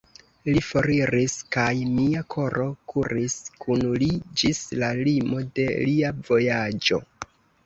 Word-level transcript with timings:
Li 0.53 0.61
foriris, 0.67 1.35
kaj 1.55 1.67
mia 1.97 2.23
koro 2.35 2.65
kuris 2.93 3.35
kun 3.67 3.85
li 4.05 4.09
ĝis 4.43 4.63
la 4.85 4.91
limo 5.03 5.45
de 5.61 5.69
lia 5.85 6.11
vojaĝo. 6.33 7.01